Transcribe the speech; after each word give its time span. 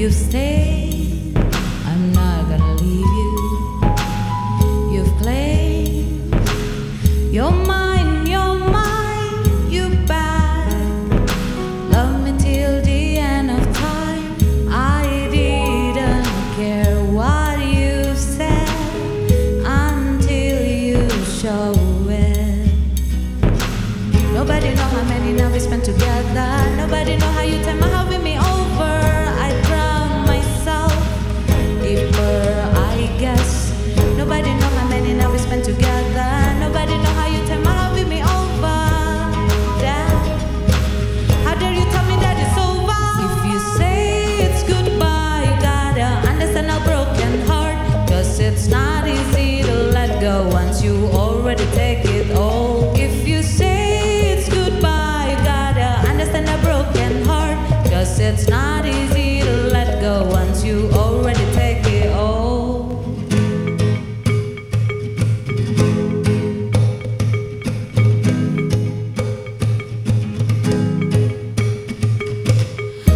You 0.00 0.10
stay, 0.10 1.30
I'm 1.84 2.12
not 2.14 2.48
gonna 2.48 2.74
leave 2.76 3.12
you. 3.20 3.32
You've 4.90 5.14
claimed 5.18 6.34
you're 7.30 7.50
mine, 7.50 8.26
you're 8.26 8.58
mine, 8.78 9.70
you 9.70 9.90
back. 10.06 10.72
Love 11.90 12.24
me 12.24 12.32
till 12.38 12.80
the 12.80 13.18
end 13.18 13.50
of 13.50 13.60
time. 13.76 14.24
I 14.70 15.28
didn't 15.30 16.24
care 16.56 16.96
what 17.12 17.58
you 17.58 18.14
said 18.16 18.70
until 19.66 20.64
you 20.64 21.10
show 21.40 21.74
it. 22.08 22.72
Nobody 24.32 24.74
know 24.74 24.88
how 24.96 25.04
many 25.10 25.34
now 25.34 25.52
we 25.52 25.60
spent 25.60 25.84
together. 25.84 26.48
Nobody 26.78 27.18
know 27.18 27.30
how 27.32 27.42
you 27.42 27.62
time 27.62 27.80
my 27.80 27.89
it's 58.22 58.48
not 58.48 58.84
easy 58.84 59.40
to 59.40 59.52
let 59.72 60.00
go 60.00 60.28
once 60.28 60.62
you 60.62 60.90
already 60.92 61.44
take 61.52 61.84
it 61.86 62.12
all. 62.12 63.02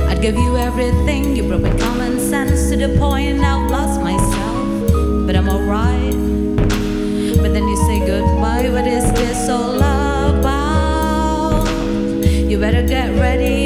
I'd 0.08 0.22
give 0.22 0.36
you 0.36 0.56
everything, 0.56 1.36
you 1.36 1.42
broke 1.48 1.62
my 1.62 1.76
common 1.78 2.18
sense 2.18 2.70
to 2.70 2.76
the 2.76 2.96
point 2.98 3.40
I've 3.40 3.70
lost 3.70 4.00
myself. 4.00 5.26
But 5.26 5.36
I'm 5.36 5.48
alright. 5.48 6.16
But 7.42 7.52
then 7.52 7.68
you 7.68 7.76
say 7.88 7.98
goodbye, 8.06 8.70
what 8.70 8.86
is 8.86 9.04
this 9.12 9.48
all 9.50 9.76
about? 9.76 11.68
You 12.50 12.58
better 12.58 12.86
get 12.86 13.10
ready 13.18 13.63